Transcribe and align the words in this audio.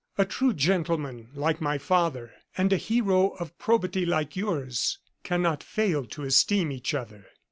A 0.17 0.25
true 0.25 0.51
gentleman 0.55 1.29
like 1.35 1.61
my 1.61 1.77
father, 1.77 2.33
and 2.57 2.73
a 2.73 2.77
hero 2.77 3.35
of 3.37 3.55
probity 3.59 4.03
like 4.03 4.35
yours, 4.35 4.97
cannot 5.21 5.61
fail 5.61 6.05
to 6.05 6.23
esteem 6.23 6.71
each 6.71 6.95
other. 6.95 7.27